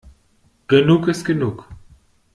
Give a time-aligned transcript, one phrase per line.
[0.67, 1.69] Genug ist genug.